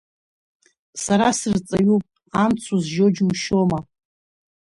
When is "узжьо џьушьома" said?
2.75-3.79